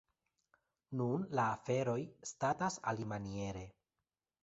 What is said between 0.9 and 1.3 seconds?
Nun